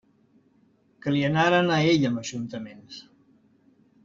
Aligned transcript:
Que 1.05 1.13
li 1.15 1.21
anaren 1.27 1.69
a 1.75 1.77
ell 1.91 2.09
amb 2.11 2.23
ajuntaments! 2.23 2.99